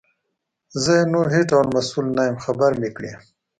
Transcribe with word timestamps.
زه 0.81 0.91
یې 0.99 1.05
نور 1.13 1.27
هیڅ 1.35 1.45
ډول 1.51 1.67
مسؤل 1.75 2.05
نه 2.17 2.23
یم 2.29 2.37
خبر 2.45 2.71
مي 2.81 2.89
کړې. 2.97 3.11